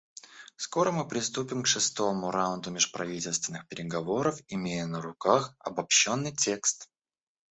[0.55, 6.89] Скоро мы приступим к шестому раунду межправительственных переговоров, имея на руках обобщенный текст.